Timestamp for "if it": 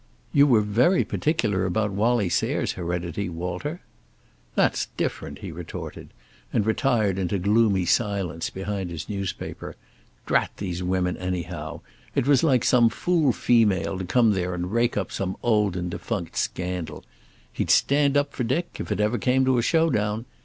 18.79-18.99